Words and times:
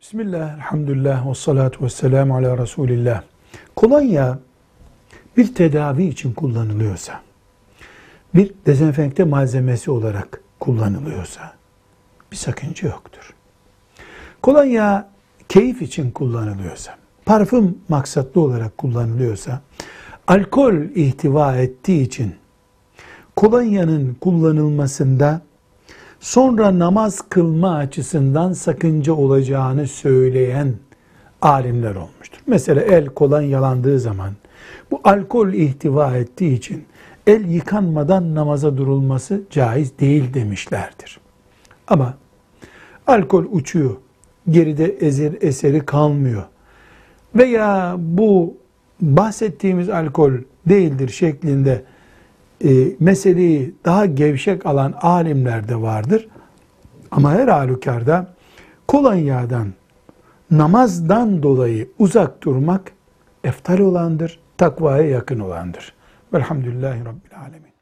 Bismillah, 0.00 0.54
elhamdülillah, 0.54 1.30
ve 1.30 1.34
salatu 1.34 1.84
ve 1.84 1.88
selamu 1.88 2.36
ala 2.36 2.58
Resulillah. 2.58 3.22
Kolonya 3.76 4.38
bir 5.36 5.54
tedavi 5.54 6.04
için 6.04 6.32
kullanılıyorsa, 6.32 7.20
bir 8.34 8.54
dezenfekte 8.66 9.24
malzemesi 9.24 9.90
olarak 9.90 10.40
kullanılıyorsa 10.60 11.52
bir 12.32 12.36
sakınca 12.36 12.88
yoktur. 12.88 13.34
Kolonya 14.42 15.08
keyif 15.48 15.82
için 15.82 16.10
kullanılıyorsa, 16.10 16.96
parfüm 17.24 17.78
maksatlı 17.88 18.40
olarak 18.40 18.78
kullanılıyorsa, 18.78 19.60
alkol 20.26 20.74
ihtiva 20.74 21.56
ettiği 21.56 22.02
için 22.02 22.34
kolonyanın 23.36 24.14
kullanılmasında 24.14 25.40
sonra 26.20 26.78
namaz 26.78 27.22
kılma 27.28 27.76
açısından 27.76 28.52
sakınca 28.52 29.12
olacağını 29.12 29.88
söyleyen 29.88 30.74
alimler 31.42 31.94
olmuştur. 31.94 32.38
Mesela 32.46 32.82
el 32.82 33.06
kolonyalandığı 33.06 34.00
zaman 34.00 34.30
bu 34.90 35.00
alkol 35.04 35.52
ihtiva 35.52 36.16
ettiği 36.16 36.54
için 36.54 36.84
el 37.26 37.48
yıkanmadan 37.48 38.34
namaza 38.34 38.76
durulması 38.76 39.42
caiz 39.50 39.98
değil 39.98 40.34
demişlerdir. 40.34 41.20
Ama 41.88 42.14
alkol 43.06 43.44
uçuyor, 43.50 43.96
geride 44.50 44.84
ezer, 44.84 45.32
eseri 45.40 45.86
kalmıyor 45.86 46.42
veya 47.34 47.96
bu 47.98 48.56
bahsettiğimiz 49.00 49.88
alkol 49.88 50.32
değildir 50.66 51.08
şeklinde 51.08 51.82
e, 52.64 52.96
meseleyi 53.00 53.74
daha 53.84 54.06
gevşek 54.06 54.66
alan 54.66 54.94
alimler 55.00 55.68
de 55.68 55.82
vardır. 55.82 56.28
Ama 57.10 57.32
her 57.32 57.48
halükarda 57.48 58.26
kolonyadan, 58.88 59.68
namazdan 60.50 61.42
dolayı 61.42 61.88
uzak 61.98 62.42
durmak 62.42 62.92
eftal 63.44 63.78
olandır, 63.78 64.40
takvaya 64.58 65.08
yakın 65.08 65.40
olandır. 65.40 65.94
Velhamdülillahi 66.34 67.00
Rabbil 67.00 67.38
Alemin. 67.40 67.77